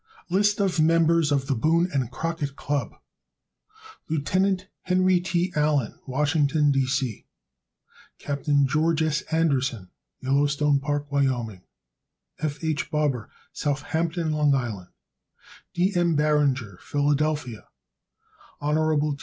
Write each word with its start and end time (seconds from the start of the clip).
List 0.31 0.59
of 0.59 0.79
Members 0.79 1.31
of 1.31 1.45
the 1.45 1.53
Boone 1.53 1.87
and 1.93 2.09
Crockett 2.09 2.55
Club 2.55 2.95
* 3.51 4.09
Deceased. 4.09 4.31
Lieut. 4.35 4.67
Henry 4.81 5.19
T. 5.19 5.53
Allen, 5.55 5.99
Washington, 6.07 6.71
D. 6.71 6.87
C. 6.87 7.27
Capt. 8.17 8.49
Geo. 8.65 8.93
S. 8.95 9.21
Anderson, 9.31 9.91
Yellowstone 10.19 10.79
Park, 10.79 11.07
Wyo. 11.11 11.61
F. 12.39 12.63
H. 12.63 12.89
Barber, 12.89 13.29
Southampton, 13.53 14.33
L. 14.33 14.55
I. 14.55 14.87
D. 15.75 15.93
M. 15.95 16.15
Barringer, 16.15 16.79
Philadelphia, 16.81 17.67
Pa. 18.59 18.73
Hon. 18.73 19.17